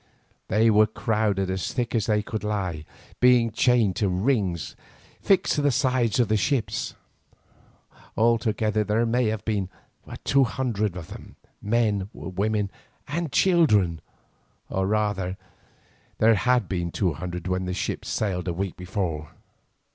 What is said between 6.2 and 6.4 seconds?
the